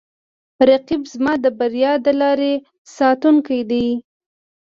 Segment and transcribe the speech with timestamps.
[0.69, 2.53] رقیب زما د بریا د لارې
[2.95, 3.87] ساتونکی دی